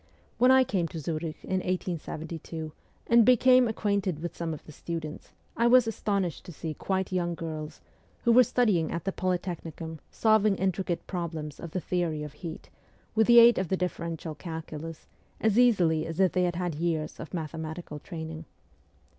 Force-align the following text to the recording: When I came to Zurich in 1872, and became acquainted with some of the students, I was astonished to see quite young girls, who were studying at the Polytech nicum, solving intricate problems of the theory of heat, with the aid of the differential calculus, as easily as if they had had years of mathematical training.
When 0.39 0.49
I 0.49 0.63
came 0.63 0.87
to 0.87 0.99
Zurich 0.99 1.43
in 1.43 1.59
1872, 1.59 2.71
and 3.05 3.23
became 3.23 3.67
acquainted 3.67 4.17
with 4.23 4.35
some 4.35 4.51
of 4.51 4.65
the 4.65 4.71
students, 4.71 5.31
I 5.55 5.67
was 5.67 5.85
astonished 5.85 6.43
to 6.45 6.51
see 6.51 6.73
quite 6.73 7.11
young 7.11 7.35
girls, 7.35 7.81
who 8.23 8.31
were 8.31 8.43
studying 8.43 8.91
at 8.91 9.03
the 9.03 9.11
Polytech 9.11 9.61
nicum, 9.63 9.99
solving 10.09 10.55
intricate 10.55 11.05
problems 11.05 11.59
of 11.59 11.69
the 11.69 11.79
theory 11.79 12.23
of 12.23 12.33
heat, 12.33 12.67
with 13.13 13.27
the 13.27 13.37
aid 13.37 13.59
of 13.59 13.67
the 13.67 13.77
differential 13.77 14.33
calculus, 14.33 15.05
as 15.39 15.59
easily 15.59 16.07
as 16.07 16.19
if 16.19 16.31
they 16.31 16.45
had 16.45 16.55
had 16.55 16.73
years 16.73 17.19
of 17.19 17.31
mathematical 17.31 17.99
training. 17.99 18.45